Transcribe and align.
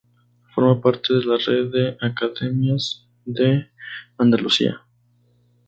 Forma 0.55 0.81
parte 0.81 1.13
de 1.13 1.23
la 1.25 1.37
red 1.37 1.69
de 1.69 1.95
Academias 2.03 3.05
de 3.23 3.67
Andalucía. 4.17 4.81